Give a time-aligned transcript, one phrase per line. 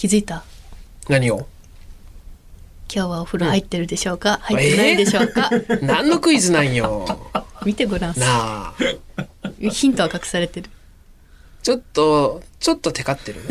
[0.00, 0.44] 気づいた？
[1.10, 1.46] 何を？
[2.90, 5.50] 今日はお風呂入ってるでしょうか、入ってないでしょうか、
[5.82, 7.06] 何のクイズなんよ？
[7.66, 8.18] 見てごらん。
[8.18, 8.74] なあ。
[9.58, 10.70] ヒントは隠されてる。
[11.62, 13.42] ちょっとちょっとテカってる？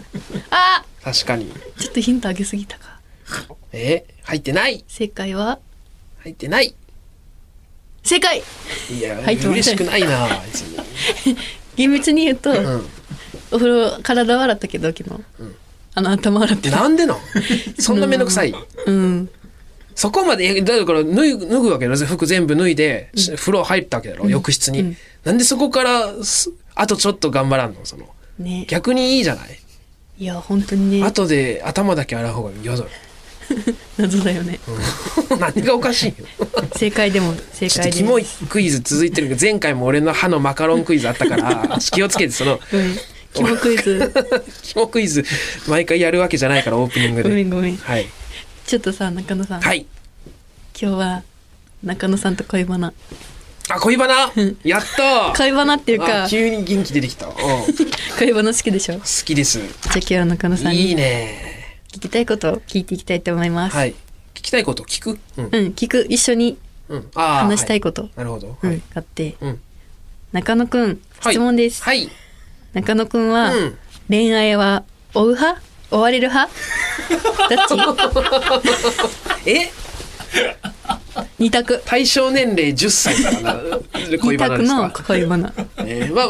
[0.48, 0.82] あ！
[1.04, 1.52] 確かに。
[1.78, 2.98] ちょっとヒントあげすぎたか。
[3.74, 4.06] え？
[4.22, 4.82] 入ってない？
[4.88, 5.58] 正解は？
[6.20, 6.74] 入ってない。
[8.04, 8.42] 正解！
[8.90, 9.52] いや、入ってません。
[9.52, 10.78] 嬉しくないな別に。
[11.76, 12.86] 厳密に言うと、ん。
[13.50, 15.10] お風呂体は洗ったけど昨日、
[15.94, 16.70] あの頭洗って。
[16.70, 17.18] るなんでなん？
[17.78, 18.54] そんなめんどくさい？
[18.86, 19.28] うん。
[19.94, 24.96] そこまでだから脱ぐ脱ぐわけよ服全部脱いで、し風呂入ったわけだろ、浴室に、うん。
[25.24, 27.80] なんでそこからすあとちょっと頑張らんの？
[27.84, 28.06] その
[28.38, 28.64] ね。
[28.68, 29.58] 逆にいいじゃない？
[30.18, 31.04] いや本当にね。
[31.06, 32.86] 後で頭だけ洗う方が嫌だよ。
[33.98, 34.60] 謎だよね、
[35.40, 36.14] 何がおかしいよ。
[36.76, 42.96] 正解でも正解でキモいクイズ続いてるけど前回も俺の歯のマカロンクイズあったから気をつけてそのごめん
[43.34, 44.12] キモクイズ。
[44.62, 45.24] キモクイズ。
[45.68, 47.28] 毎回やるわけじゃないからオープニングで。
[47.28, 47.76] ごめんごめん。
[47.76, 48.06] はい。
[48.66, 49.86] ちょっとさ中野さん、はい。
[50.80, 51.22] 今日は
[51.82, 52.92] 中野さんと恋バナ。
[53.68, 54.32] あ恋バナ？
[54.64, 56.24] やった恋バナっていうか。
[56.24, 57.66] あ急に元気出てきた、うん、好
[58.18, 58.94] 恋バナ好きでしょ？
[58.94, 59.60] じゃきです。
[59.60, 59.62] あ
[59.94, 61.76] 今日は中野さんいいにね。
[61.92, 63.90] 聞きたいことを聞いていきたいと思います、はい。
[64.34, 65.18] 聞きたいこと聞く？
[65.36, 66.06] うん、うん聞く。
[66.08, 68.70] 一緒にうん、あー話したいはこと、なるほど、うん。
[68.70, 69.36] はい、あって。
[69.40, 69.60] うん。
[70.32, 71.34] 中野くんはい。
[71.34, 72.08] 質問です、はい
[72.72, 73.78] 中野くんは、うん。
[74.08, 75.60] 恋愛は追う派？
[75.90, 76.52] 追われる派？
[77.66, 77.76] ど
[78.56, 78.62] っ
[79.44, 79.50] ち？
[79.50, 79.70] え？
[81.38, 81.82] 二択。
[81.84, 83.60] 対象年齢10歳からな。
[84.22, 84.92] 恋バナですか？
[85.06, 85.52] 恋バナ。
[85.78, 86.28] えー、まあ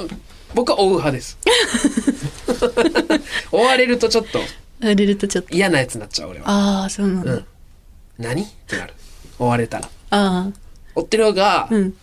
[0.55, 1.37] 僕は追う派です。
[3.53, 4.39] 追われるとちょっと。
[4.83, 5.55] 追われるとちょっと。
[5.55, 6.47] 嫌なやつになっちゃう俺は。
[6.49, 7.45] ああそうなんだ、うん。
[8.19, 8.43] 何？
[8.43, 8.95] ってなる。
[9.39, 9.89] 追われたら。
[10.11, 10.49] あ
[10.95, 11.95] 追ってる方が、あうん。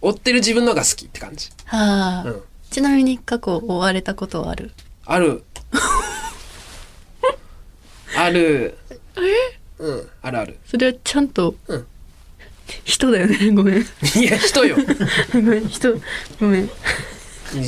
[0.00, 1.50] 追ってる自分の方が好きって感じ。
[1.66, 2.42] はあ、うん
[2.72, 4.70] ちなみに過去追われたことはある？
[5.04, 5.44] ある。
[8.16, 8.78] ある。
[9.78, 10.08] うん。
[10.22, 10.56] あるある。
[10.66, 11.86] それはちゃんと、うん。
[12.84, 13.36] 人だよね？
[13.52, 13.80] ごめん。
[13.80, 13.84] い
[14.24, 14.76] や人よ。
[15.34, 15.94] ごめん人
[16.40, 16.70] ごめん。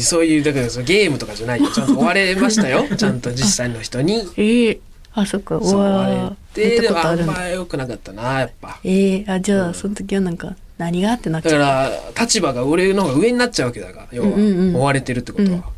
[0.01, 1.71] そういうだからそのゲームとかじゃないよ。
[1.71, 2.87] ちゃんと追われましたよ。
[2.97, 4.27] ちゃんと実際の人に。
[4.39, 4.81] ええ。
[5.13, 5.59] あそっか。
[5.59, 8.81] 追わわれてれでもあんま良くなかったなやっぱ。
[8.83, 9.25] ええ。
[9.29, 14.29] あじゃあその時はなんか何がってなっちだかゃうら立場が俺の方が上になっちゃうわけだから要は。
[14.29, 14.77] うんうんうん。
[14.77, 15.61] 追われてるってことは、うん。
[15.61, 15.73] だか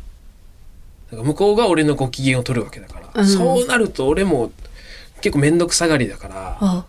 [1.11, 3.27] ら向こうが俺のご機嫌を取るわけだから、うん。
[3.27, 4.51] そうなると俺も
[5.21, 6.85] 結構面倒くさがりだからあ。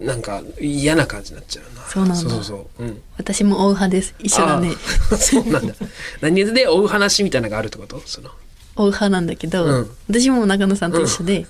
[0.00, 1.82] なんか嫌な感じになっちゃうな。
[1.82, 2.16] そうなんだ。
[2.16, 4.14] そうそうそう、うん、私も追う派です。
[4.20, 4.70] 一緒だね。
[5.18, 5.74] そうなんだ。
[6.20, 8.00] 何で追う話みたいなのがあるってこと？
[8.06, 8.30] その。
[8.76, 9.90] 追う派なんだけど、うん。
[10.08, 11.46] 私も中野さんと一緒で、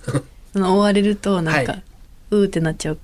[0.55, 1.79] その追われるとなんか、は
[2.31, 2.99] うーってなっちゃう。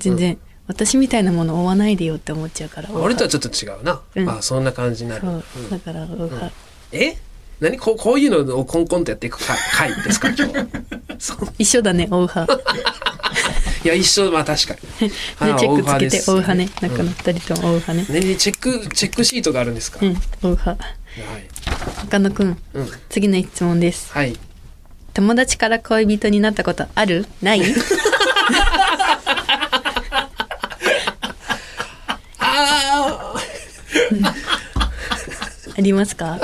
[0.00, 0.36] 全然、
[0.68, 4.28] 私みたいなもの追わないでよって思っちゃうから俺とはちょっと違うな、うん。
[4.28, 5.22] あそんな感じになる、
[5.70, 6.52] だから追う派、
[6.92, 7.16] え？
[7.60, 7.78] 何？
[7.78, 9.56] こうこういうのをコンコンとやっていく回
[9.90, 10.54] 回ですか今日
[11.58, 12.46] 一緒だね追う派。
[13.84, 14.30] いや一緒。
[14.30, 15.08] まあ確かに。
[15.08, 16.68] でチェックつけて追う派ね。
[16.82, 16.90] うん。
[16.90, 18.20] 中野二人とも追う派ね。
[18.20, 20.70] ねチェックチェックシートがあるんですか、うん追う派。
[20.70, 20.76] は
[21.38, 21.48] い、
[22.04, 24.12] 中野くんうん、次の質問です。
[24.12, 24.36] はい。
[25.14, 27.26] 友達から恋人になったことある？
[27.42, 27.62] ない？
[35.76, 36.38] ありますか？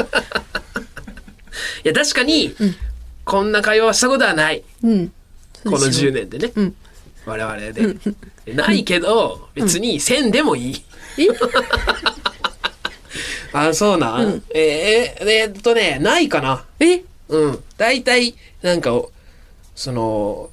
[1.84, 2.54] いや確かに、
[3.24, 4.62] こんな会話はしたことはない。
[4.82, 5.08] うん。
[5.64, 6.74] この10年でね、うん。
[7.26, 7.96] 我々で、
[8.54, 10.84] ないけど別にせんでもいい、
[11.18, 11.26] え？
[13.56, 16.64] あそうなん、えーえーえーっとねないかな。
[16.80, 17.02] え？
[17.28, 17.64] うん。
[17.78, 19.10] 大体なんかお
[19.74, 20.50] その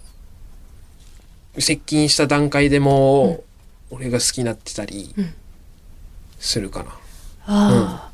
[1.59, 3.43] 接近した段階でも、
[3.89, 5.13] 俺が好きになってたり
[6.41, 6.97] するかな。
[7.45, 8.11] あ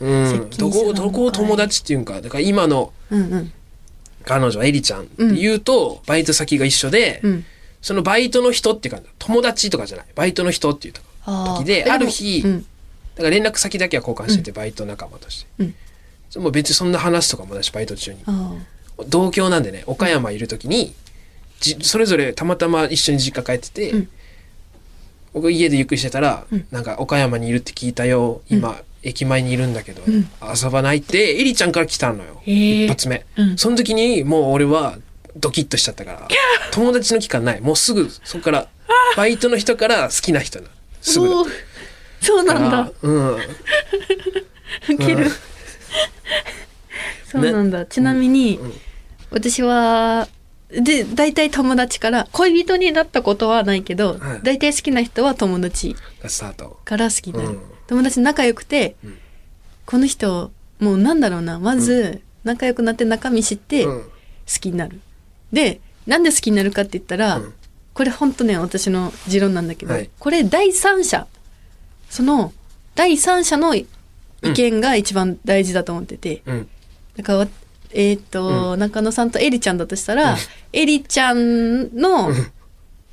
[0.00, 2.20] うん、接どこどこを友達っていうんか。
[2.20, 2.92] だから今の
[4.24, 7.44] 彼女はエリちゃんって言うと、バイト先が一緒で、うん。
[7.80, 10.06] そのバイトの人っていうか友達とかじゃない。
[10.14, 10.94] バイトの人っていう
[11.24, 12.60] 時である日うん。
[13.14, 15.64] だから連絡先だけは交換してて、バイト仲間として、
[16.34, 16.42] うん。
[16.42, 18.20] もう別にそんな話とかもだしバイト中に。
[18.26, 18.54] あ
[19.08, 20.94] 同郷なんでね岡山いる時に
[21.60, 24.08] じそれぞれたまたま一緒に実家帰ってて、うん
[25.34, 26.66] 僕家でゆっくりしてたら、うん。
[26.70, 28.40] なんか岡山にいるって聞いたよ。
[28.48, 30.28] 今、駅前にいるんだけど、ん。
[30.42, 33.58] 遊ばないってエリちゃんから来たのよ、一発目、うん。
[33.58, 34.96] その時にもう俺は
[35.36, 36.28] ドキッとしちゃったから
[36.72, 37.60] 友達の期間ない。
[37.60, 38.68] もうすぐそこから
[39.16, 40.68] バイトの人から好きな人な
[41.02, 41.28] すぐ
[42.20, 42.90] そうなんだ。
[43.02, 43.34] うん。
[43.34, 43.38] ウ
[44.98, 45.30] ケる。
[47.26, 47.84] そうなんだ。
[47.84, 48.72] ちなみに、うん。
[49.30, 50.28] 私は
[50.82, 54.40] で大体友達から恋人になったことはないけど、はい。
[54.42, 55.94] 大体好きな人は友達
[56.84, 57.60] から好きになる、うん。
[57.86, 59.18] 友達仲良くて、うん。
[59.86, 60.50] この人
[60.80, 61.58] もうなんだろうな。
[61.58, 64.04] まず仲良くなって中身知って好うん。
[64.46, 65.00] きになる、
[65.52, 67.54] でなんで好きになるかって言ったら、うん。
[67.94, 70.10] これほんとね私の持論なんだけど、はい。
[70.18, 71.26] これ第三者。
[72.10, 72.52] その
[72.94, 73.86] 第三者の意
[74.42, 76.68] 見が一番大事だと思ってて、うん。
[77.16, 77.48] だから
[77.94, 80.36] わえっ、と、中野さんとエリちゃんだとしたら、
[80.72, 82.30] エリちゃんの、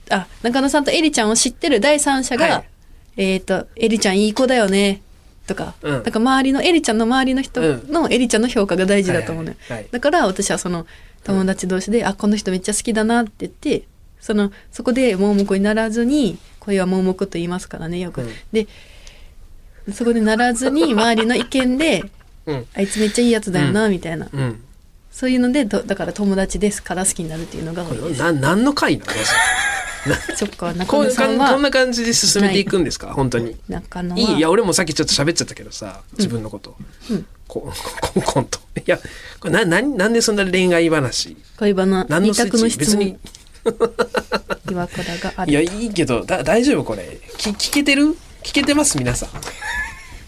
[0.10, 2.68] あ中野さんとエリちゃんを知ってる第三者が、はい。
[3.18, 5.02] えっ、とエリちゃんいい子だよね
[5.46, 6.04] とか、うん。
[6.04, 9.92] だから周りのエリちゃんの周りの人のエリちゃんの評価が大事だと思うのよ、はいはいはい。
[9.92, 10.86] だから私はその
[11.24, 13.84] 友達同士で、あこの人めっちゃ好きだなって言って
[14.20, 18.30] そのそこで盲目にならずに恋は盲目と言いますからねよく、うん。
[18.52, 18.68] で
[19.94, 22.04] そこでならずに周りの意見で
[22.46, 22.66] うん。
[22.74, 24.28] あいつめっちゃいいやつだよな、みたいな。
[24.32, 24.64] うん
[25.12, 28.20] そういうのでとだから友達ですから好きになるっていうのが多いです。
[28.22, 29.12] な何の回なの？
[30.36, 33.14] そっか中こう野さんはこんこんな感じで進めていくんですか？
[33.14, 33.56] 本当に。
[33.70, 34.20] 中野は。
[34.20, 36.76] いいいや俺もさっきちょっと喋っちゃったけどさ自分のこと、
[37.12, 37.26] うん。
[37.48, 37.72] こ
[38.02, 38.98] コンコンといや
[39.40, 41.36] これなななんでそんな恋愛話？
[41.58, 43.18] 恋バナ二何のスイ別に。
[43.64, 43.80] 問
[44.72, 47.20] 岩倉があいやるいいけどだ大丈夫これ。
[47.38, 48.16] き聞けてる？
[48.44, 48.98] 聞けてます？
[48.98, 49.30] 皆さん。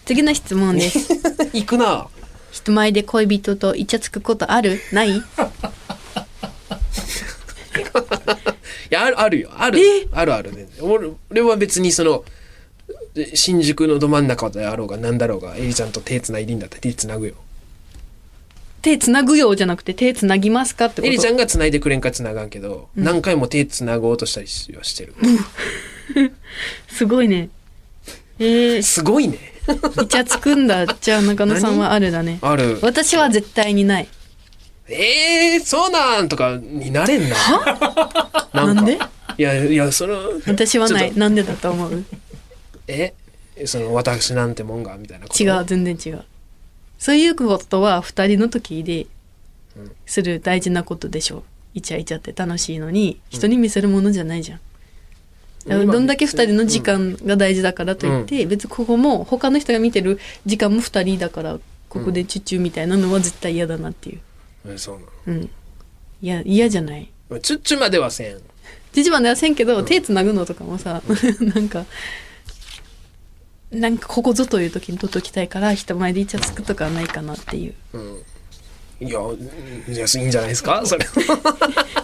[0.05, 0.99] 次の質問です。
[1.53, 2.07] 行くな
[2.53, 4.79] 人前で恋人とイチャつくことある？
[4.91, 5.17] ない？
[5.17, 5.21] い
[8.91, 9.49] やあるあるよ。
[9.57, 9.79] ある。
[9.79, 10.07] え？
[10.11, 10.67] あるあるね。
[10.79, 12.23] 俺俺は別にその
[13.15, 17.33] で新宿のど真ん中であろうが何だろうがエリちゃんと手つないでいいんだったら手つなぐよ。
[18.83, 21.07] 手つなぐよじゃなくて手つなぎますかってこと？
[21.07, 25.15] エリちゃんがつないでくれんかつながんけど、何回も手つなごうとしたりしはしてる、
[26.87, 27.49] すごいね。
[28.37, 32.39] えー、すごいねイチャつくんだじゃあ中野さんはあるだね。
[32.41, 32.79] ある。
[32.81, 34.07] 私は絶対にない。
[34.87, 37.35] えー、そうなんとかになれんな。
[37.35, 38.49] なんか。
[38.53, 38.99] なんで？
[39.37, 41.15] いやいやその私はない。
[41.15, 42.05] なんでだと思う？
[42.87, 43.13] え？
[43.65, 45.43] その私なんてもんがみたいなこと？
[45.43, 46.23] 違う全然違う。
[46.99, 49.07] そういうことは二人の時で
[50.05, 51.37] する大事なことでしょ。
[51.37, 51.43] う
[51.75, 54.72] イチャイチャって楽しいのに人に見せるものじゃないじゃん、だから
[55.65, 64.19] どんだけ二人の時間が大事だからといって、別にここも他の人が見てる時間も二人だからここでチュッチュみたいなのは絶対嫌だなっていう。
[64.67, 65.43] えそうなうん。
[66.21, 67.09] いや嫌じゃない。
[67.29, 68.37] のチュッチュまではせん。
[68.93, 71.01] 父まではせんけど、手つなぐのとかもさ
[71.55, 71.85] なんか
[73.71, 77.73] なんかここぞという時に取っときたいから人前でイチャつくとかはないかなっていう。
[79.01, 79.19] いや
[79.89, 80.83] いやいいんじゃないですか？
[80.85, 81.05] それ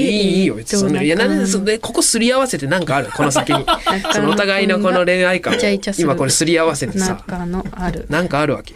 [0.00, 1.02] でいいいいよ別にそんな。
[1.02, 3.10] いやなんで中それここすり合わせてなんかある？
[3.14, 3.64] この先に。
[3.64, 5.56] 野そのお互いのこの恋愛観を。
[5.56, 6.04] イチャイチャする。
[6.06, 8.06] 今これすり合わせてさ中のある。
[8.08, 8.74] なんかあるわけ？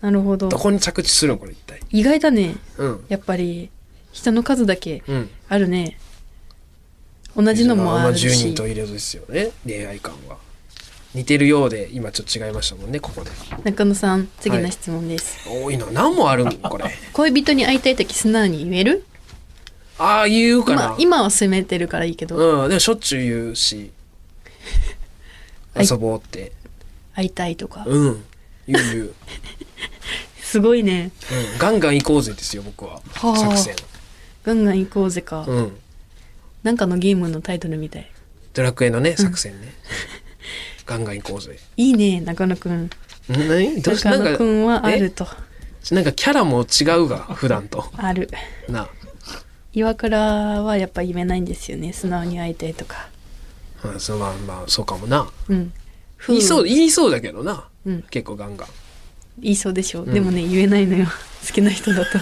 [0.00, 0.48] なるほど。
[0.48, 1.80] どこに着地するのこれ一体？
[1.90, 2.56] 意外だね。
[2.78, 3.04] うん。
[3.08, 3.70] やっぱり
[4.12, 5.30] 人の数だけうん。
[5.48, 5.98] あるね。
[7.36, 10.36] 同じのもあるま10し人と入れるですよね恋愛観は。
[11.14, 13.30] 似てるようで今ちょっと違いましたもんねここで。
[13.64, 15.86] 中野さん次の質問です、多いな。
[15.92, 16.84] 何もあるんこれ。
[17.12, 19.04] 恋人に会いたい時素直に言える？
[20.02, 23.92] ああ言うかな、まあ今は責めてるからいいけど、うんでもしょっちゅう言うし。
[25.74, 26.52] はい遊ぼうって、
[27.14, 28.24] 会いたいとか、うん
[28.66, 29.14] 言う言う、うん、
[30.42, 31.12] すごいね。
[31.58, 32.94] ガンガン行こうぜですよ僕は。
[32.94, 33.36] はあ。
[33.36, 33.76] 作戦。
[34.42, 35.76] ガンガン行こうぜか、うん。
[36.62, 38.10] なんかのゲームのタイトルみたい。
[38.52, 39.74] ドラクエのね作戦ね、
[40.86, 41.58] ガンガン行こうぜ。
[41.76, 42.86] いいね中野くん。
[42.86, 42.90] ん
[43.28, 43.80] 何？
[43.80, 45.26] 中野くんはあると。
[45.90, 45.94] え？
[45.94, 47.84] なんかキャラも違うが普段と。
[47.96, 48.28] ある。
[48.68, 48.88] な
[49.72, 50.18] 岩倉
[50.62, 51.92] はやっぱ言えないんですよね。
[51.92, 53.08] 素直に会いたいとか。
[53.82, 55.30] あそうまあまあそうかもな。
[55.48, 55.72] うん。
[56.28, 58.02] 言いそう言いそうだけどな、うん。
[58.10, 58.68] 結構ガンガン。
[59.38, 60.12] 言いそうでしょう、ん。
[60.12, 61.06] でもね言えないのよ。
[61.46, 62.18] 好きな人だと。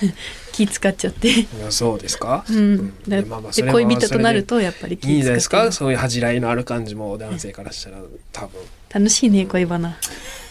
[0.52, 1.28] 気使っちゃって。
[1.28, 2.94] いやそうですか、うん。
[3.08, 5.72] だでまあまあ恋人となるとやっぱり気いいんじゃないですか？
[5.72, 7.98] そういう恥じらいのある感じも男性からしたら
[8.32, 8.60] 多分。
[8.92, 9.96] 楽しいね恋バナ。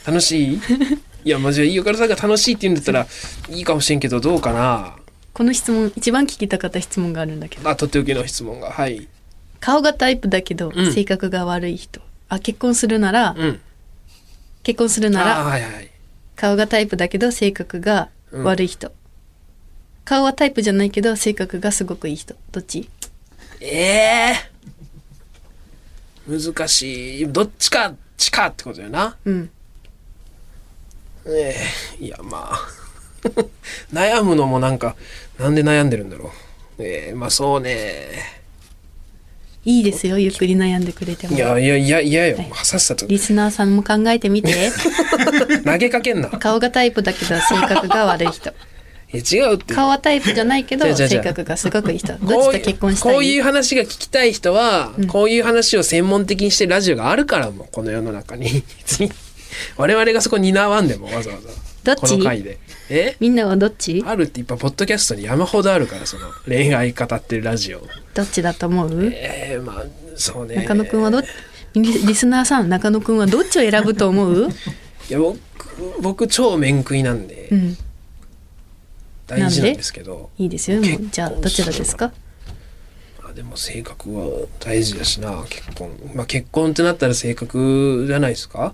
[0.05, 0.59] 楽しい？
[1.25, 3.07] いやまあじゃあ飯岡さんが楽しいって言うんだったら
[3.49, 4.97] いいかもしれんけどどうかな？
[5.33, 7.67] この質問一番聞きたかった質問があるんだけど。
[7.69, 9.07] あとっておきの質問がはい。
[9.59, 10.93] 顔がタイプだけどうん。
[10.93, 13.61] 性格が悪い人、あ結婚するなら、うん。
[14.61, 15.89] 結婚するなあらはいはい。
[16.35, 18.91] 顔がタイプだけど性格が悪い人、
[20.05, 22.35] 顔はタイプじゃないけど性格がすごくいい人。
[22.51, 22.89] どっち？
[23.59, 24.51] ええ
[26.27, 27.27] 難しい。
[27.31, 29.15] どっちかちかってことよな。
[29.25, 29.49] うん。
[31.25, 31.55] え
[31.99, 32.59] えいやまあ。
[33.93, 34.97] 悩むのもなんか
[35.43, 36.31] なんで悩んでるんだろ
[36.79, 36.83] う？
[36.83, 38.41] ええまあそうね。
[39.65, 41.35] いいですよゆっくり悩んでくれても。
[41.35, 42.51] いやいやいやいやよ、はい。
[42.63, 43.05] さっさと。
[43.07, 44.71] リスナーさんも考えてみて。
[45.63, 46.29] 投げかけんな。
[46.29, 48.49] 顔がタイプだけど性格が悪い人。
[48.49, 48.53] い
[49.17, 49.73] や違うって。
[49.73, 52.13] 顔はタイプじゃないけど性格がすごくいい人。
[52.13, 53.13] どっちと結婚したい？
[53.13, 58.63] こういう話が聞きたい人は、こういう話を専門的にしてるラジオがあるからもうこの世の中に。
[59.77, 61.49] 我々がそこ担わんでもわざわざ
[61.83, 61.99] どっち？
[62.01, 62.59] この回で。
[62.89, 63.15] え？
[63.19, 64.03] みんなはどっち？
[64.05, 67.81] あるっていっぱいポッドキャストに山ほどあるからその恋愛語ってるラジオ。
[68.13, 69.03] どっちだと思う？
[69.05, 69.83] ええまあ
[70.15, 70.55] そうね。
[70.55, 71.23] 中野くんはどっ
[71.75, 74.49] リリスナーさん中野くんはどっちを選ぶと思う？
[75.09, 75.39] いや僕
[76.01, 77.77] 僕超面食いなんでうん。
[79.27, 80.29] 大事なんですけど。
[80.37, 80.81] いいですよ。
[80.81, 82.11] もうじゃあどちらですか？
[83.21, 85.89] まあでも性格は大事だしな結婚。
[86.13, 88.73] まあ結婚ってなったら性格じゃないですか？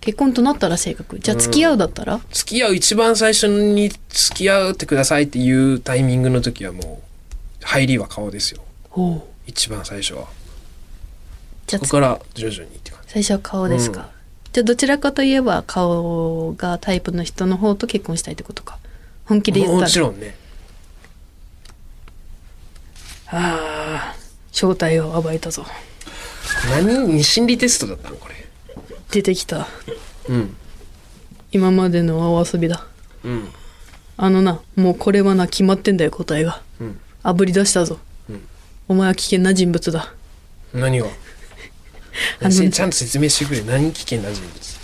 [0.00, 1.18] 結婚となったら性格。
[1.20, 7.02] じゃあ付き合うだったら、付き合う一番最初に付き合ってくださいっていうタイミングの時はも
[7.62, 8.62] う入りは顔ですよ。
[9.46, 10.26] 一番最初は。
[11.66, 13.12] じゃあそこから徐々にって感じ。
[13.12, 14.06] 最初は顔ですか、うん。
[14.52, 18.78] じゃあどちらかといえば顔がタイプの人の方と結婚したいってことか。
[19.26, 19.82] 本気で言ったら。
[19.82, 20.34] もちろんね。
[23.26, 24.16] ああ
[24.50, 25.66] 正体を暴いたぞ。
[26.70, 27.06] 何？
[27.06, 28.16] に心理テストだったの？
[28.16, 28.34] これ
[29.10, 29.66] 出てきた。
[30.28, 30.56] うん。
[31.52, 32.86] 今までのお遊びだ。
[33.24, 33.48] うん。
[34.16, 36.62] あのなもうこれはな決まってんだよ答えが。
[36.80, 37.00] うん。
[37.22, 37.98] あぶり出したぞ、
[38.28, 38.42] うん。
[38.88, 40.12] お前は危険な人物だ。
[40.72, 41.06] 何が？
[42.40, 43.62] あのせちゃんと説明してくれ。
[43.62, 44.80] 何危険な人物？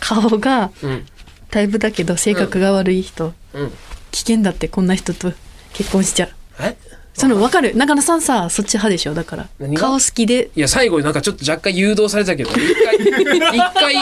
[0.00, 1.06] 顔がうん。
[1.50, 3.72] タイプだけど性格が悪い人、うん。
[4.12, 5.32] 危険だってこんな人と
[5.72, 6.30] 結婚しちゃう。
[6.60, 6.76] え？
[7.14, 7.74] その分かる。
[7.76, 9.14] 中野さんさそっち派でしょ？
[9.14, 9.48] だから。
[9.58, 9.80] 何が？
[9.82, 10.50] 顔好きで。
[10.56, 13.94] いや最後になんかちょっと若干誘導されたけど 一回一回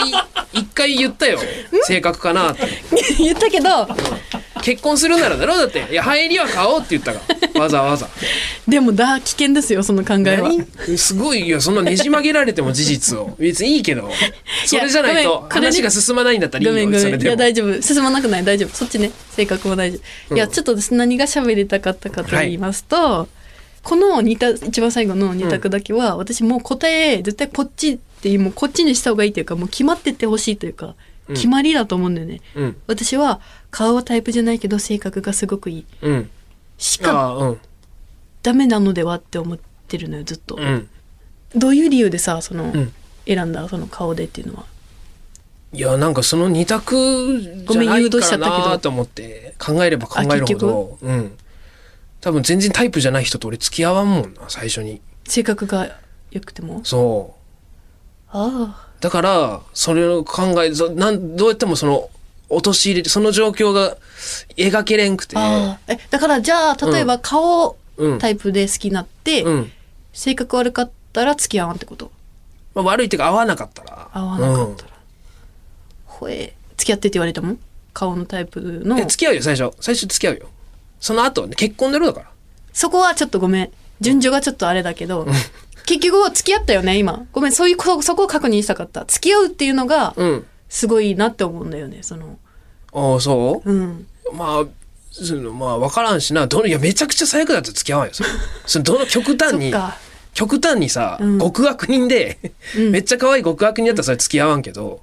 [0.53, 1.39] 一回言ったよ。
[1.83, 2.67] 性格かなって。
[3.19, 3.87] 言ったけど
[4.61, 5.87] 結婚するならだろだって。
[5.91, 7.21] いや入りは買おうって言ったか
[7.55, 7.61] ら。
[7.61, 8.07] わざわざ。
[8.67, 10.49] でもだ危険ですよその考えは。
[10.49, 13.35] 何すごいいやそんなねじ曲げられても事実を。
[13.39, 14.09] 別にいいけど。
[14.65, 17.21] それじゃないと話が進まないんだったらいいよごめんごめん。
[17.21, 17.81] いや大丈夫。
[17.81, 18.69] 進まなくない大丈夫。
[18.69, 19.11] そっちね。
[19.31, 19.99] 性格も大丈
[20.29, 23.27] 夫、いやうんちょっとです何が喋りたかったかと言いますと、
[23.83, 30.93] この二択一番最後の二択だけは、私もう答え絶対こっちっていうもうこっちにした方がいいというかもう決まってってほしいというか、うん
[31.29, 32.41] 決まりだと思うんだよね。
[32.55, 32.81] うん。
[32.87, 33.39] 私は
[33.71, 35.85] 顔はタイプじゃないけど性格がすごくいい。
[36.01, 36.29] うん。
[36.77, 37.59] しかうん。
[38.43, 40.89] ダメなのではって思ってるのよずっと、うん。
[41.55, 42.93] どういう理由でさその、ん。
[43.25, 44.65] 選んだその顔でっていうのは？
[45.71, 50.97] いやなんかその二択じごめんゃない誘導しちゃったけどからなと思って考えれば考えるほど。
[51.01, 51.37] うん。
[52.21, 54.99] 多分全然タイプじゃない人と俺付き合わんもんな最初に。
[55.25, 55.99] 性格が
[56.31, 56.81] 良くても？
[56.83, 57.39] そう。
[58.31, 62.09] ああだから、それを考え、そなんどうやってもその、
[62.49, 63.97] 陥れて、その状況が
[64.57, 65.37] 描けれんくて。
[65.37, 68.17] ああえだからじゃあ例えば顔うん。
[68.17, 69.71] タイプで好きになって、うん。
[70.13, 72.11] 性格悪かったら付き合わんってこと？
[72.73, 74.09] まあ、悪いっていうか合わなかったら。
[74.13, 74.91] 合わなかったら、
[76.05, 77.59] ほえ付き合ってって言われたもん？
[77.93, 79.75] 顔のタイプの付き合うよ、最初。
[79.81, 80.49] 最初付き合うよ。
[80.99, 82.25] その後、ね、結婚だろだから。
[82.73, 85.27] そこはちょっとごめん順序がちょっとあれだけど
[85.85, 90.45] 結局付き合ったよね今ごめんそういうこそこを確認したかった付き合うっていうのがうん。
[90.69, 92.37] すごいなって思うんだよねその
[92.93, 93.71] ああ、そう？
[93.73, 94.65] んうまあ、
[95.11, 96.45] そのまあ、わからんしな。
[96.45, 98.13] どの、いや、めちゃくちゃ最悪だったら付き合わんよ。
[98.13, 98.29] それ
[98.67, 99.97] そのどの極端に、そっか
[100.35, 102.37] 極端にさ、うん極悪人で、
[102.77, 105.01] うんめっちゃ可愛い極悪人だったらそれ付き合わんけど、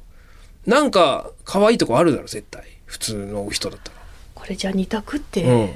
[0.67, 2.63] なんか、可愛いとこあるだろ、絶対。
[2.85, 3.97] 普通の人だったら。
[4.37, 5.71] これじゃあ二択って、うん。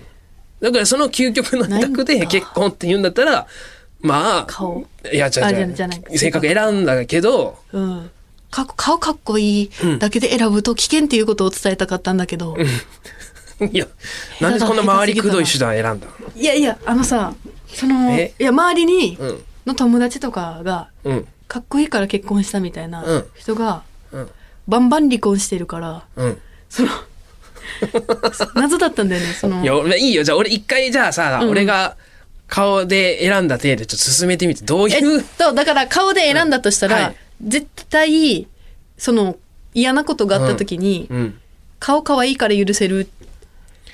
[0.61, 3.47] だからその究極の二択で結婚って言うんだったら、
[4.02, 4.87] まあ、顔。
[5.12, 6.19] いや、じゃあじゃじゃじゃない。
[6.19, 8.11] 性格選んだけど、うん。
[8.50, 12.57] か顔かっこいいうんだけで選ぶと危険っていうことを伝えたかったんだけど、
[13.73, 13.87] いや、
[14.40, 17.35] なんでこんな周りくどい手段選んだいやいやあのさ
[17.69, 18.35] そのえ？
[18.40, 19.43] いや周りにうん。
[19.67, 21.29] の友達とかがうん。
[21.47, 23.25] かっこいいから結婚したみたいなうん。
[23.37, 24.29] 人がうん。
[24.67, 26.38] バンバン離婚してるからうん。
[26.69, 26.88] その
[28.55, 30.23] 謎だったんだよねそのいや、俺いいよ。
[30.23, 31.97] じゃあ俺一回じゃあさ、うん俺が
[32.47, 38.47] 顔で選んだ体でちょっと進めてみて、どうえいうっ、とだから顔で選んだとしたら、はい絶対
[38.99, 39.37] その
[39.73, 41.40] 嫌なことがあった時に、うん。
[41.79, 43.09] 顔可愛いから許せる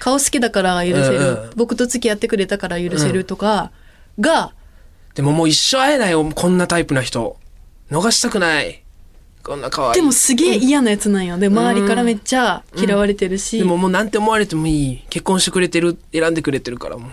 [0.00, 3.70] 顔好きだから許せる、うんうん僕と付き合ってくれたから許せるとか
[4.18, 4.52] が、
[5.14, 7.36] でももう一生会えないよ、こんなタイプな人。
[7.90, 8.82] 逃したくない。
[9.46, 9.94] こんな可愛い。
[9.94, 15.04] でもすげえ嫌なやつなんよで周りからめっちゃ嫌われてるし、でももうなんて思われてもいい。
[15.08, 17.10] 結婚してくれてる、選んでくれてるからもう。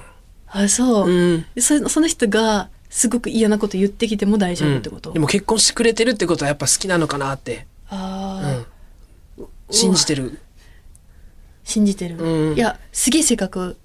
[0.47, 1.45] あそう、うん。
[1.53, 7.67] でそその人がすごく嫌なこと言ってきても大丈夫ってこと、でも結婚してくれてるってことはやっぱ好きなのかなって。
[7.89, 8.63] あ
[9.39, 10.39] あ、信じてる。
[11.63, 13.77] 信じてる、うんいやすげえ性格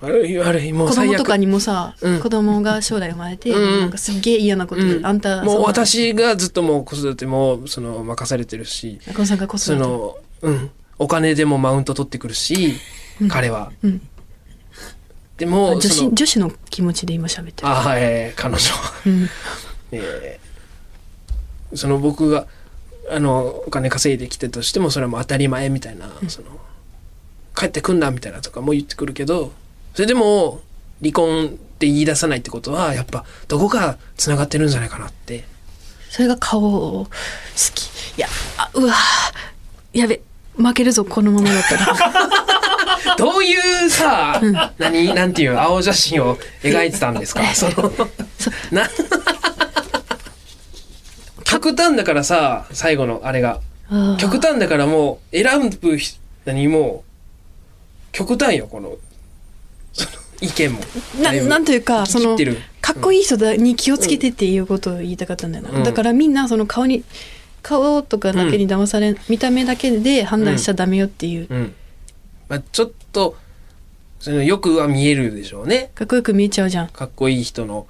[0.00, 0.94] 悪い悪い、もう子。
[0.94, 2.20] 供とかにもさ、うん。
[2.20, 5.06] 子供が将来生まれて、うんなんかすっげえ嫌なこと言う、うん。
[5.06, 10.70] あんたもう私がずっともう子育ても、その、任されてるし、中尾さんが子育てその、うん。
[10.98, 12.74] お金でもマウント取ってくるし、
[13.28, 13.72] 彼は。
[13.82, 14.08] うん。
[15.36, 18.92] でも、女子女子の気持ちで今喋ってる、ああ、えー彼女は。
[19.06, 19.28] うん、
[19.92, 20.48] えー
[21.76, 22.46] その僕が
[23.10, 26.48] あのお金稼いできてとしてもそれはもう当たり前みたいな、その
[27.54, 29.52] 帰ってくんなみたいなとかも言ってくるけど
[29.98, 30.60] それでも
[31.02, 35.42] 離婚って言い出さないってことはやっぱどこかつながってるんじゃないかなって。
[36.08, 37.08] それが顔好
[37.74, 38.16] き。
[38.16, 38.28] いや
[38.58, 38.94] あうわ
[39.92, 40.20] やべ
[40.56, 43.16] 負けるぞこのままだったら。
[43.18, 44.40] どういうさ、
[44.78, 47.42] 何なんていう青写真を描いてたんですか？
[47.52, 47.92] その
[48.70, 48.88] な
[51.42, 53.58] 極端だからさ最後のあれが。
[54.20, 57.02] 極端だからもう選ぶひ何も
[58.12, 58.92] 極端よこの
[60.40, 60.80] 意見も。
[61.20, 62.36] ななんというかその
[62.80, 65.84] かっこいい人に気をつけてっていうことを言いたかったんだよな、うん。
[65.84, 67.04] だからみんなその顔に
[67.62, 71.74] 顔とかだけに騙され、見た目だけで判断しちゃダメよっていう、うん。
[72.48, 73.36] まあ、ちょっと
[74.20, 75.90] そのよくは見えるでしょうね。
[75.94, 76.88] かっこよく見えちゃうじゃん。
[76.88, 77.86] かっこいい人の。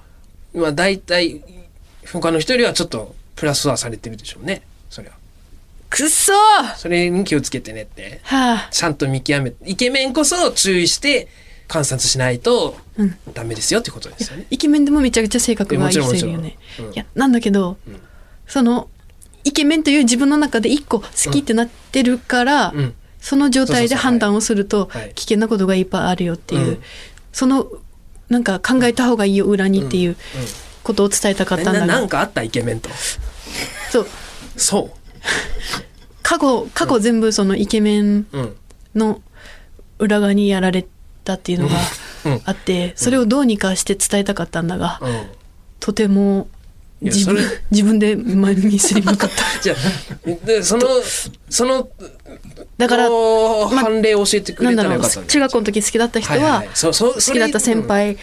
[0.53, 1.41] まあ大体
[2.11, 4.63] 他の人よりはちょっとプラスはされてるでしょうね。
[4.89, 5.15] それは。
[5.89, 6.33] くっそ
[6.77, 8.21] それに気をつけてねって。
[8.29, 8.67] あ。
[8.71, 11.27] ちゃんと見極めイケメンこそ注意して
[11.69, 13.15] 観察しないとうん。
[13.33, 16.57] ダメですよってことですよね、イケメンでもめちゃくちゃ性格がいい人いるよね。
[16.95, 17.77] やなんだけど、ん。
[18.47, 18.89] その
[19.45, 22.93] イケメンという自分の中で一個好きってなってるから、うん。
[23.21, 25.11] その状態で判断をするとはい。
[25.13, 26.83] 危険なことがいっぱいあるよっていう、うん。
[27.31, 27.67] その
[28.29, 30.17] なんか考えた方がいいよ裏にっていう
[30.83, 32.43] ことを伝えたかったんだが、ななんかあった？
[32.43, 32.89] イケメンと。
[33.91, 34.07] そう。
[34.57, 34.89] そ
[36.23, 38.25] 過去過去全部そのイケメン
[38.95, 39.21] の
[39.97, 40.85] 裏側にやられ
[41.29, 41.75] たっていうのが
[42.25, 42.41] うん。
[42.45, 45.27] あってそれをどうにかして伝えたかったんだが、うん。
[45.79, 46.47] とても
[47.01, 47.37] 自分
[47.71, 49.43] 自分で前にすりむかった。
[49.61, 50.87] じゃあでその
[51.49, 51.89] その
[52.77, 58.17] だから判例を教えてくれなんだろうたらよかったんだ中学校の時好きだった人は、好きだった先輩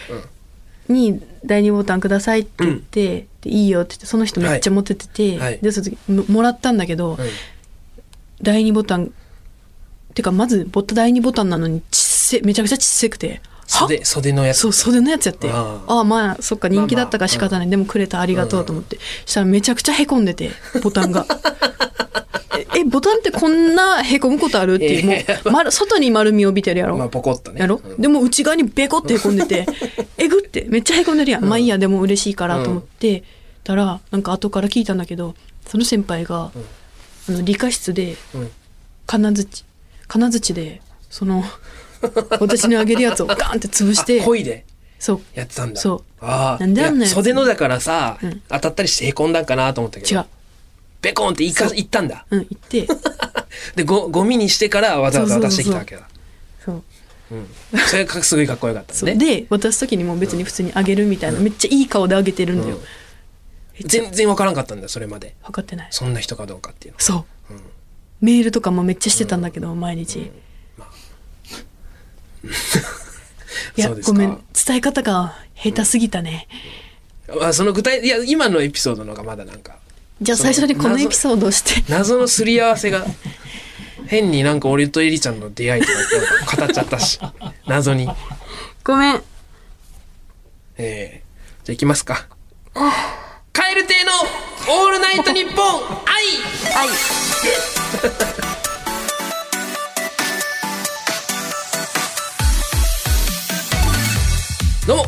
[0.89, 5.59] に第二ボタンくださいって言って、でいいよって言ってその人めっちゃモテてて、はい。
[5.61, 7.29] でその時ももらったんだけど、それ
[8.41, 9.11] 第二ボタン
[10.13, 11.81] てかまずボタ第二ボタンなのに
[12.27, 13.41] せめちゃくちゃちっせくて。
[13.69, 13.79] は？
[13.79, 14.59] 袖袖のやつ。
[14.59, 15.49] そう袖のやつやって。
[15.51, 15.99] ああ。
[15.99, 21.25] あまあそっか人気だったから仕方ない、でもくれたありがとうと思って、したらめちゃくちゃへこんでてボタンが。
[22.57, 24.75] ええボタンってこんなへこむことある？
[24.75, 25.13] っていうも
[25.45, 27.61] う丸外に丸みを帯びてるやろ、まあポコッとね。
[27.61, 28.01] やろ、うん。
[28.01, 29.65] でも内側にベコってへこんでて
[30.17, 33.23] えぐってめっちゃへこんでるやん、まあいいやでも嬉しいからと思って。
[33.63, 35.35] たらなんか後から聞いたんだけど
[35.67, 36.51] その先輩が、
[37.29, 38.51] あの理科室でうん。
[39.05, 39.65] 金槌
[40.07, 41.43] 金槌でその
[42.39, 44.65] 私にあげるやつをガンって潰してあ恋で？
[44.99, 45.21] そう。
[45.33, 45.79] やってたんだ。
[45.79, 46.25] そう。
[46.25, 46.59] ああ。
[46.59, 48.41] なんであんなやつ袖のだからさ、うん。
[48.49, 50.19] 当たったりしてへこんだんかなと思ったけど。
[50.19, 50.25] 違う。
[51.01, 52.25] ベコンっていかいったんだ。
[52.29, 52.87] うん言って。
[53.75, 56.07] でごゴミにしてからわざわざ渡してきたわけだ。
[56.63, 56.83] そう。
[57.31, 57.47] うん。
[57.87, 59.09] それがすごいかっこよかったそう。
[59.13, 62.79] んねで渡す時にも別に普通にあげるみたいな、めっちゃいい顔であげてるんだよ、
[63.85, 65.35] 全然わからんかったんだそれまで。
[65.43, 65.87] 分かってない。
[65.91, 67.53] そんな人かどうかっていうのそう、
[68.21, 70.31] メールとかもめっちゃしてたんだけど、毎日、
[73.75, 76.47] いやごめん伝え方が下手すぎたね、
[77.41, 79.77] あその具体いや今のエピソードの方がまだなんか。
[80.21, 81.83] じゃあ最初にこのエピソードをして。
[81.91, 83.05] 謎のすり合わせが
[84.07, 85.87] 変になんか俺とエリちゃんの出会いと
[86.47, 87.19] か語っちゃったし
[87.67, 88.09] 謎に。
[88.83, 89.23] ごめん。
[90.77, 92.27] えー、じゃあ行きますか。
[93.53, 94.11] カエル亭の
[94.83, 96.23] オールナイトニッポン愛。
[96.73, 97.76] は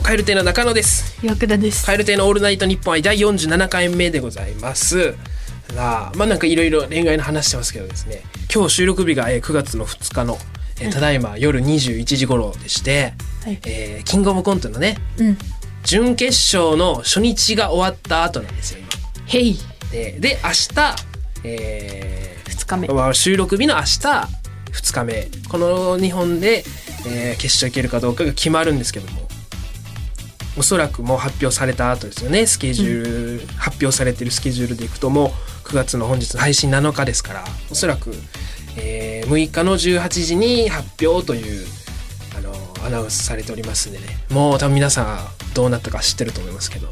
[0.09, 1.23] カエル亭の中野です。
[1.23, 1.85] 岩倉です。
[1.85, 5.11] カエル亭のオールナイトニッポン愛第47回目でございます。
[5.11, 8.23] さあまあなんかいろいろ恋愛の話してますけどですね。
[8.51, 10.39] 今日収録日がえー9月の2日の、
[10.81, 13.59] えーただいま夜21時頃でして、はい。
[13.67, 15.37] えーキングオブコントのねうん。
[15.83, 18.79] 準決勝の初日が終わった後なんですよ
[19.27, 20.95] へい今でで明日、
[21.43, 22.87] え2日目。
[22.87, 23.85] ーまあ収録日の明日
[24.71, 25.27] 2日目。
[25.47, 26.63] この2本で、
[27.05, 29.28] えー決勝行けるかどうかが決まるんですけども
[30.59, 32.45] おそらくもう発表された後ですよね。
[32.45, 35.27] スケジュール、発表されてるスケジュールでいくとも
[35.65, 38.13] う9月の本日の配信7日ですからおそらく、
[38.75, 41.65] えー6日の18時に発表という
[42.37, 42.53] あの
[42.85, 44.05] アナウンスされておりますんでね。
[44.31, 46.91] もう多分皆さんどうなったか知ってると思いますけど。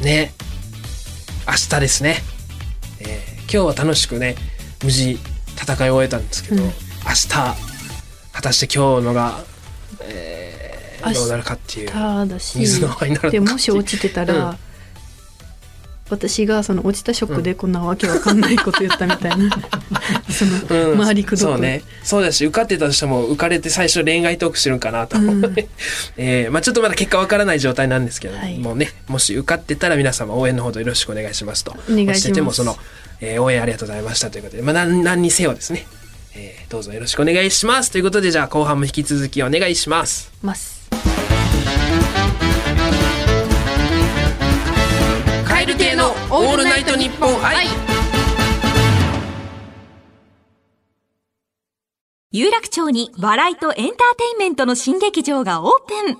[0.00, 0.32] ね。
[1.48, 2.22] 明日ですね、
[3.00, 4.36] えー今日は楽しくね
[4.82, 5.18] 無事
[5.56, 6.68] 戦い終えたんですけど、うん。
[6.68, 6.72] 明
[7.10, 7.56] 日果
[8.42, 9.40] たして今日のが、
[10.00, 10.33] えー
[11.12, 11.54] どうなるか。
[11.54, 14.56] っていうただし水の泡になるでもし落ちてたら、うん。
[16.10, 19.50] 私がその落ちたショックでこんなわけわかんないこと言ったみたいな、
[20.28, 21.00] そのうん。
[21.00, 21.52] 周りくどく。
[21.52, 21.82] そうね。
[22.02, 25.68] そうだし受かってたとしても浮かれて最初恋愛トークしてるんかなと思って、
[26.18, 28.58] えーまあ、ちょっとまだ結果わからない状態なんですけど、はい。
[28.58, 31.74] もうねもし受かってたら皆様応援のほどよろしくお願いしますと。
[31.88, 32.76] 願いしててもその、
[33.20, 35.86] えー応援ありがとうございましたということで、まあ、何何にせよですね、
[36.34, 37.90] えーどうぞよろしくお願いします。
[37.90, 40.30] ということでじゃあ後半も引き続きお願いします。
[40.42, 40.73] ます
[45.66, 47.66] 蛙亭のオールナイトニッポン愛。
[52.32, 53.96] 有楽町に笑いとエンターテ
[54.32, 56.18] インメントの新劇場がオープン。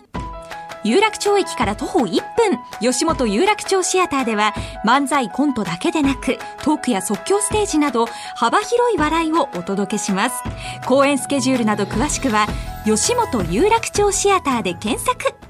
[0.83, 2.59] 有楽町駅から徒歩1分。
[2.81, 4.55] 吉本有楽町シアターでは
[4.87, 10.43] 漫才コントだけでなくトークや即興ステージなど幅広い笑いをお届けします。
[10.87, 12.47] 公演スケジュールなど詳しくは
[12.87, 15.44] 吉本有楽町シアターで検索。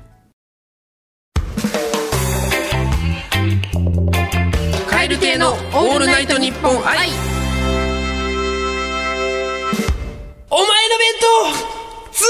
[5.07, 7.11] 蛙亭のオールナイトニッポン愛。
[10.49, 11.53] お前の弁当
[12.11, 12.25] ず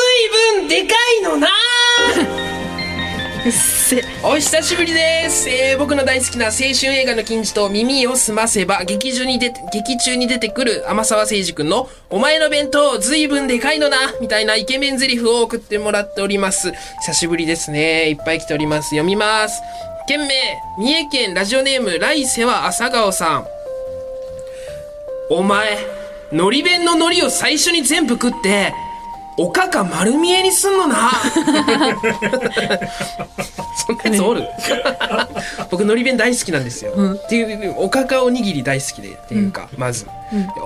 [0.56, 1.46] いぶんでかいのな。
[3.46, 4.04] うっせ。
[4.24, 16.72] お久しぶりです、えー僕の大好きな青春映画の金字と耳を澄ませば劇中に出て劇中に出てくる天沢誠二君の「お前の弁当ずいぶんでかいのな」みたいなイケメン台詞を送ってもらっております。
[17.06, 18.10] 久しぶりですね。
[18.10, 18.88] いっぱい来ております。
[18.88, 19.62] 読みます
[20.06, 20.28] 件名
[20.78, 23.46] 三重県ラジオネーム来世は朝顔さん。
[25.30, 25.78] お前
[26.32, 28.74] のり弁の海苔を最初に全部食って
[29.38, 31.10] おかか丸見えにすんのな。
[33.86, 34.46] そんなやつおる？
[35.70, 37.12] 僕のり弁大好きなんですよ、うん。
[37.14, 40.06] っていうおかかおにぎり大好きでっていうか、まず、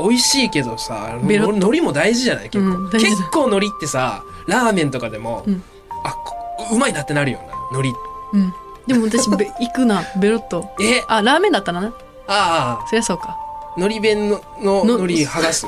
[0.00, 2.50] 美味しいけどさの海苔も大事じゃない？
[2.50, 5.62] 結構、うん結構海苔ってさラーメンとかでも、ん。
[6.04, 6.34] あこ
[6.72, 7.38] うまいなってなるよ
[7.72, 8.00] な海苔。
[8.34, 8.52] うん
[8.88, 10.02] でも私べ行くな。
[10.18, 10.70] ベロッと。
[10.80, 11.02] え？
[11.06, 11.94] あラーメンだったらな
[12.26, 13.36] あそりゃそうか。
[13.76, 15.66] あのり弁ののの海苔剥がす？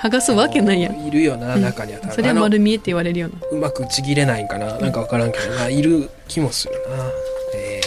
[0.00, 1.06] 剥がすわけないやん。
[1.06, 1.98] いるよな中には。
[2.00, 4.78] 多分それは丸見えって言われるようなうまくちぎれないんかな？
[4.78, 7.04] なんか分からんけどな、いる気もするな。
[7.54, 7.80] え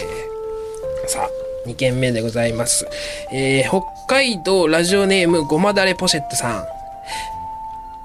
[1.04, 2.86] ー、さあ、2件目でございます。
[3.32, 6.64] えー、北海道ラジオネームごまだれポシェットさん。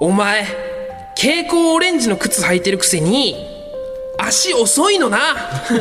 [0.00, 0.44] お前、
[1.16, 3.36] 蛍光オレンジの靴履いてるくせに、
[4.26, 5.18] 足遅いのな。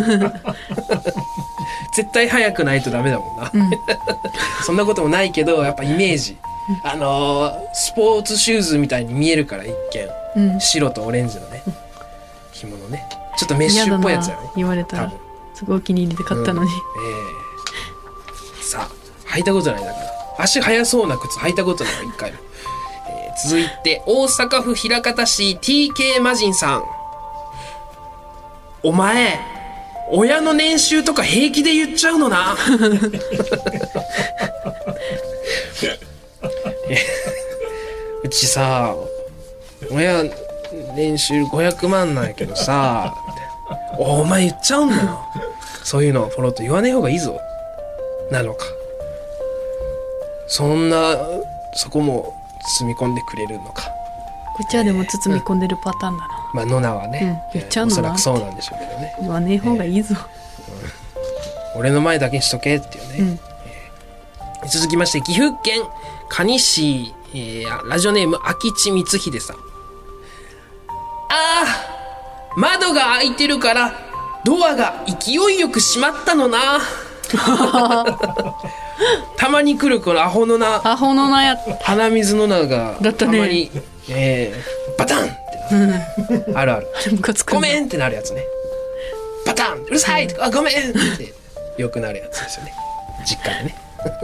[1.95, 3.51] 絶対速くないとダメだもんな。
[4.65, 6.37] そんなこともないけど、やっぱイメージ。
[6.83, 9.73] あのースポーツシューズみたいに見えるから一
[10.35, 10.51] 見。
[10.53, 10.59] うん。
[10.59, 11.63] 白とオレンジのね
[12.53, 13.07] 紐のね。
[13.37, 14.49] ちょっとメッシュっぽいやつやね。
[14.55, 15.11] 言われたら。
[15.53, 16.73] すごいお気に入りで買ったのに、え
[18.59, 18.63] え。
[18.63, 22.37] さあ履いたことないだから足速そうな靴履いたことない一回も、
[23.09, 26.83] えー続いて大阪府枚方市 TK マジンさん
[28.83, 29.39] お前
[30.09, 32.55] 親の年収とか平気で言っちゃうのな。
[36.89, 36.97] え
[38.23, 38.93] うちさ
[39.89, 40.23] 親
[40.95, 43.13] 年収500万なんやけどさ
[43.97, 45.19] おお前言っちゃうんだよ。
[45.83, 47.39] そういうのポロッと言わない方がいいぞ。
[48.31, 48.65] なのか。
[50.47, 51.17] そんな
[51.73, 52.33] そこも
[52.79, 53.83] 包み込んでくれるのか。
[54.57, 57.59] こっちはでも包み込んでるパターンだな、まあノナはね、うん。
[57.59, 59.15] 言っちゃうのなおそらくそうなんでしょうけどね。
[59.21, 60.15] 言わねえ方がいいぞ、
[61.75, 63.39] 俺の前だけにしとけっていうね、
[64.63, 64.69] うん。
[64.69, 65.81] 続きまして岐阜県
[66.29, 69.55] 蟹市、えーラジオネーム空地光秀さん。
[69.57, 69.59] あ
[71.29, 71.65] あ
[72.57, 73.93] 窓が開いてるから
[74.43, 76.79] ドアが勢いよく閉まったのな。
[79.37, 83.71] たまに来るこのアホのなアホのなや鼻水のながたまに、
[84.09, 85.40] えーバタン
[86.55, 86.87] あるある。
[87.49, 88.43] ごめんってなるやつね。
[89.45, 91.33] バタンうるさいとかあごめんって
[91.77, 92.73] よくなるやつですよね。
[93.25, 93.75] 実家でね、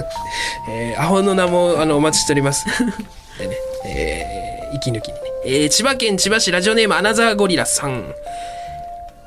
[0.70, 2.66] えー、アホの名もあのお待ちしております。
[3.40, 3.56] でね、
[3.86, 8.14] えー、息抜きにね、えー、千葉県千葉市ラジオネームアナザーゴリラさん。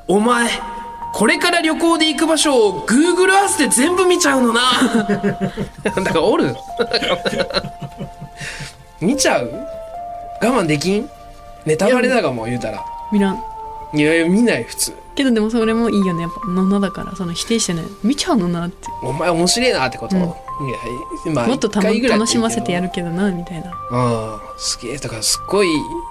[0.08, 0.50] お前
[1.12, 4.60] これから旅行で行く場所を Google Earth で全部見ちゃうのな。
[5.94, 6.54] だからおる。
[9.00, 9.50] 見ちゃう？
[10.42, 11.08] 我慢できん？
[11.66, 12.84] ネタバレだがもう言うたら。
[13.12, 13.42] 見らん。
[13.92, 14.92] いやいや見ない普通。
[15.14, 16.22] けどでもそれもいいよね。
[16.22, 17.82] やっぱのなだからその否定してね。
[18.02, 18.88] 見ちゃうのなって。
[19.02, 20.22] お前面白いなってこと、うん。
[20.22, 23.72] いやまあもっとたま楽しませてやるるけどなみたいな。
[23.90, 24.96] うんすげえ。
[24.96, 25.68] だからすっごい、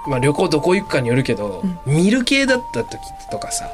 [0.08, 3.00] まあ、旅行どこ行くかによるけど、見る系だった時
[3.32, 3.70] とかさ、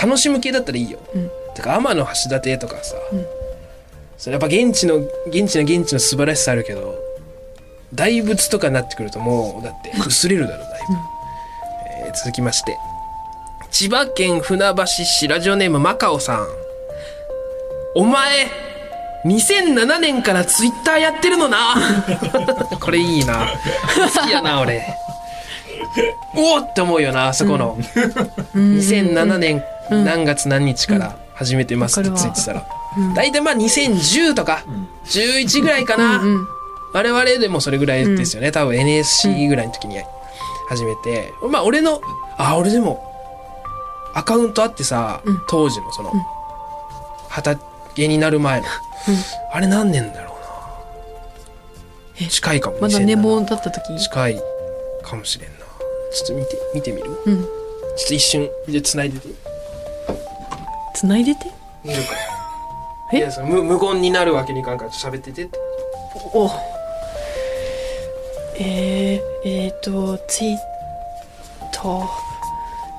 [0.00, 1.30] 楽しむ系だったらいいよ、うん。
[1.54, 2.04] だから天橋
[2.36, 3.26] 立とかさ、うん。
[4.22, 6.94] それやっぱ現地の現地の現地の素晴らしさあるけど
[7.92, 12.78] 大仏とかになってくるともうだって薄れるだろー続きまして
[13.70, 16.46] 千葉県船橋市ラジオネームマカオさん。
[17.94, 18.50] お前
[19.24, 21.74] 2007年からツイッターやってるのな。
[22.80, 23.48] これいいな。
[24.14, 24.84] 好きやな俺。
[26.36, 27.78] おおって思うよなあそこの、
[28.54, 32.66] 2007年何月何日から始めてますってついてたら、
[33.14, 34.64] 大体まあ2010とか
[35.06, 36.46] 11ぐらいかな、うん
[36.92, 39.96] 我々でもそれぐらいですよね、多分 NSC ぐらいの時に
[40.72, 42.00] 始めて、まあ俺の
[42.38, 43.04] あ俺でも
[44.14, 45.42] アカウントあってさ、うん。
[45.48, 46.12] 当時のその、
[47.28, 48.66] 畑になる前の、
[49.52, 50.34] あれ何年だろ
[52.18, 52.28] うな。
[52.28, 53.98] 近いかもまだ2007寝坊だった時？
[53.98, 54.40] 近い
[55.02, 55.56] かもしれんな。
[56.14, 57.10] ちょっと見て見てみる？
[57.26, 57.42] うん。
[57.42, 57.48] ちょっ
[58.08, 59.28] と一瞬で繋いでて。
[60.94, 61.50] 繋いでて？
[61.84, 62.08] 見るか
[63.12, 63.18] え？
[63.18, 65.58] いやその無無言になるわけにいかんからちょっと喋っててって。
[66.34, 66.48] お
[68.58, 70.56] えー、えーとツイッ
[71.72, 72.22] ター。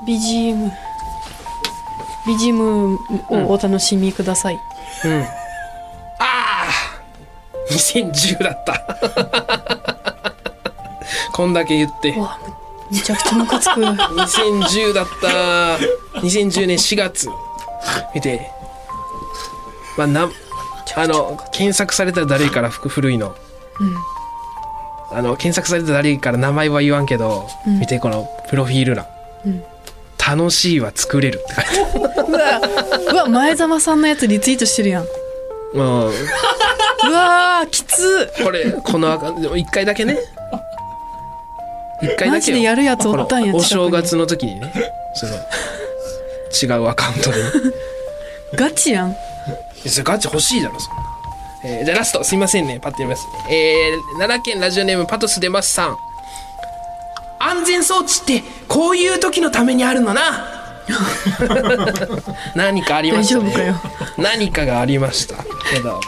[0.05, 0.71] BGM
[2.25, 2.61] BGM
[3.29, 4.59] をお楽しみください、
[5.05, 5.21] うん。
[5.21, 5.25] あ
[6.19, 6.67] あ
[7.71, 10.33] 2010だった。
[11.33, 12.11] こんだけ言って。
[12.11, 12.37] うわ
[12.89, 13.81] むめちゃくちゃムカつく。
[13.81, 15.27] 2010だった。
[16.19, 17.29] 2010年4月
[18.13, 18.51] 見て。
[19.97, 20.29] まあな
[20.95, 23.35] あの検索されたらだるいからふ古いの？
[23.79, 24.12] うん
[25.15, 27.79] あの検索されたらだるいから名前は言わんけど、うん。
[27.79, 29.05] 見てこのプロフィール欄。
[29.45, 29.63] うん。
[30.25, 32.57] 楽しいは作れるって書いてあ
[32.97, 33.05] る。
[33.11, 35.05] うわ前澤さんのやつリツイートしてるやん。
[35.73, 35.79] うん。
[35.79, 38.31] うわーきつ。
[38.43, 40.17] これこのアカでも一回だけね。
[42.01, 44.73] 一回だけマジでやるやつおったんやお正月の時にね。
[45.15, 45.25] そ
[46.67, 47.49] の違うアカウントでね。
[48.55, 49.15] ガチやん。
[50.03, 51.03] ガチ欲しいだろそんな、
[51.65, 52.23] えーじゃあラスト。
[52.23, 52.79] すいませんね。
[52.79, 53.27] パッと読みます。
[53.49, 55.97] ねえー奈良県ラジオネームパトスデマスさん。
[57.39, 60.21] 安全装置ってこういう時のためにあるのな。
[62.55, 63.73] 何かありました、ね、
[64.17, 65.35] 何かがありました。
[65.71, 66.01] けど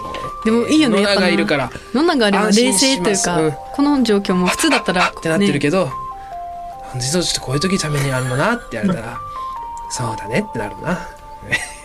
[0.44, 1.72] でもいいよね野良やっぱがいるから。
[1.94, 3.58] 野永があれば安心冷静というか、うん。
[3.74, 5.60] この状況も普通だったらってなってるね。
[5.60, 5.90] けど、
[6.94, 9.18] 安全装置ってこういう時のためにあるのなって言われたら、
[9.90, 11.08] そうだねってなるな。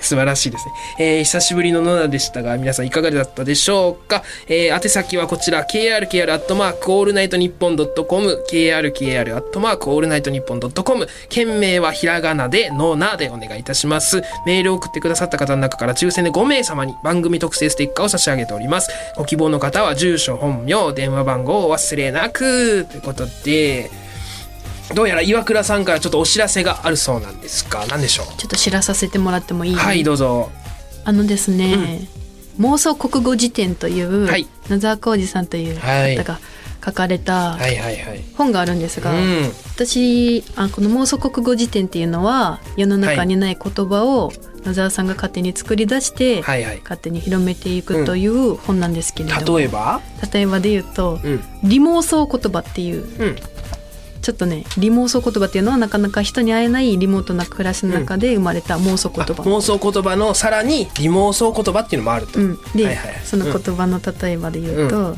[0.03, 0.73] 素晴らしいですね。
[0.99, 4.23] えー久しぶりの野田でしたが、皆さんいかがだったでしょうか？
[4.49, 14.23] えー宛先はこちら、krkr アットマークオールナイトニッポンドットコム、krkr アットマークオールナイトニッポンドットコム、件名はひらがなで、のなでお願いいたします。
[14.47, 18.91] メールを送ってくださった方の中から抽選で5名様に番組特製ステッカーを差し上げております。
[19.17, 23.91] ご希望の方は住所、本名、電話番号をお忘れなく、ということで、
[24.95, 28.27] どうやら岩倉さんからちょっとお知らせがあるそうなんですが、何でしょう？
[28.39, 30.51] ちょっと知らさせてもらってもいい、はい、どうぞ。
[31.05, 32.09] あのですね、
[32.59, 36.39] 妄想国語辞典という、はい野沢浩二さんというはい方が
[36.85, 38.23] 書かれたはいはいはい。
[38.37, 39.51] 本があるんですが、うん。
[39.75, 44.33] 私あこの妄想国語辞典っていうのは世の中にない言葉を
[44.65, 46.81] 野沢さんが勝手に作り出して、はいはい。
[46.81, 50.01] 勝手に広めていくという本なんですけれども、例えば？
[50.33, 51.41] 例えばで言うとうん。
[51.65, 53.37] 「理妄想言葉」っていううん。
[54.23, 59.33] ちょっとね理妄想言葉っていうのはなかなか人に会えないリモートな暮らしの中で生まれた妄想言あ葉。
[59.43, 62.39] 妄想言葉のさらに理妄想言葉っていうのもあると。
[62.41, 65.17] うん、で、はいはいその言葉の例えばで言うと、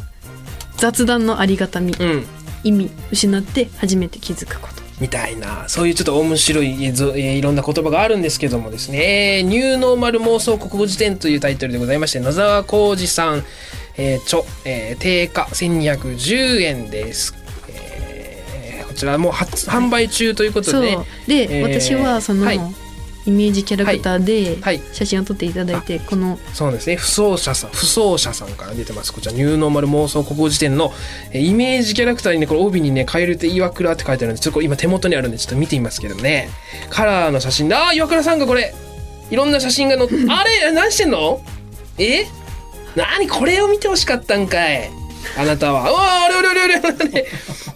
[0.77, 2.27] 雑談のありがたみ、うん。
[2.65, 4.83] 意味失って初めて気づくこと。
[5.01, 13.45] みたいなそういうちょっと面白いいろんな言葉があるんですけどもですね「えーニューノーマル妄想国語辞典」というタイトルでございまして野沢浩二さん、
[13.97, 17.42] えー著、えー定価1210円です、えー
[18.93, 20.83] こちらもう発販売中ということそう。
[20.83, 20.97] で、
[21.47, 22.61] で、えー私はその、はい。
[23.25, 24.83] イメージキャラクターではい。
[24.93, 26.97] 写真を撮っていただいて、このそうですね。
[26.97, 29.13] 不走者さん不走者さんから出てます。
[29.13, 30.93] こちらニューノーマル妄想国語辞典の
[31.31, 36.51] えーイメージキャラクターにねこれ帯にね「蛙手岩倉」って書いてあるんでちょっと今手元にあるんでちょっと見てみますけどね。
[36.91, 37.69] カラーの写真。
[37.69, 38.75] でああ岩倉さんがこれ。
[39.31, 40.73] いろんな写真が載ってあれ？
[40.73, 41.41] 何してんの？
[41.99, 42.27] え？
[42.97, 43.29] 何？
[43.29, 44.91] これを見てほしかったんかい
[45.37, 45.91] あなたは。
[45.91, 47.29] うわああれあれあれあれ。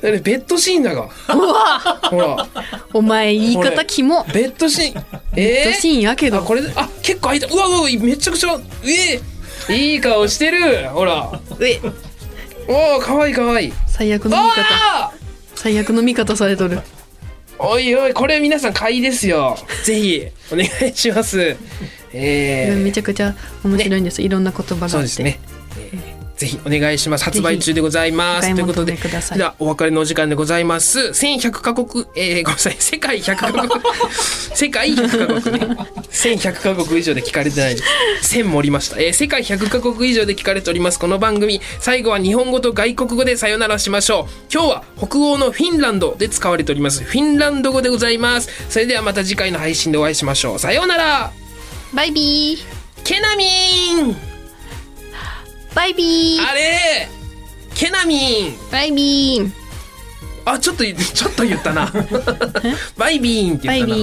[0.03, 1.03] あれベッドシーンだが。
[1.03, 1.07] う
[1.39, 2.01] わ。
[2.11, 2.47] ほら。
[2.93, 4.25] お前言い方キモ。
[4.25, 5.05] ベッドシーン。
[5.35, 6.39] ベえッドシーンやけど。
[6.39, 7.47] あこれであ結構開いた。
[7.47, 9.21] うわうわめちゃくちゃえ
[9.69, 10.89] えいい顔してる。
[10.91, 11.41] ほら。
[11.61, 11.81] え
[12.69, 13.69] おおかわいいかわい。
[13.69, 14.61] い最悪の見方。
[14.61, 15.13] あ
[15.55, 16.81] 最悪の見方されとる。
[17.59, 19.57] おいおいこれ皆さん買いですよ。
[19.85, 20.27] ぜひ。
[20.53, 21.57] お願いします。
[22.13, 22.83] えー。
[22.83, 24.89] めちゃくちゃ面白いんです、いろんな言葉があって。
[24.91, 25.56] そうですね、えー
[26.37, 27.25] ぜひお願いします。
[27.25, 28.55] 発売中でございます。
[28.55, 30.99] ということでではお別れのお時間でございます。
[30.99, 32.77] 1100カ国えー、ごめんなさい。
[32.79, 33.83] 世界100カ国
[34.55, 35.77] 世界100カ国ね。
[36.11, 37.75] 1100カ国以上で聞かれてない。
[37.75, 37.83] で
[38.23, 40.99] す1000盛りました、えー、世界100カ国以上で聞かれております。
[40.99, 44.53] この番組最後は日本語と外国語でさよならしましょう。
[44.53, 47.03] 今日は北欧のフィンランドで使われております。
[47.03, 48.51] フィンランド語でございます。
[48.71, 50.59] それではまた次回の配信でお会いしましょう。
[50.59, 51.33] さようなら。
[51.95, 53.05] バイビー。
[53.05, 54.36] ケナミン
[55.77, 56.43] バイビー。
[56.43, 57.07] あれ？
[57.75, 58.57] ケナミン。
[58.73, 59.53] バイビー。
[60.47, 61.93] あちょっとちょっと言ったな。
[62.97, 63.95] バイビーンって言ったな。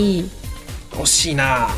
[1.02, 1.70] 惜しいな